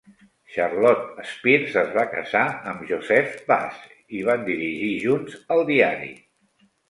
Charlotta 0.53 1.25
Spears 1.31 1.75
es 1.81 1.91
va 1.97 2.05
casar 2.13 2.41
amb 2.71 2.81
Joseph 2.91 3.35
Bass 3.51 3.83
i 4.21 4.23
van 4.31 4.47
dirigir 4.49 4.89
junts 5.07 5.37
el 5.57 5.63
diari. 5.71 6.11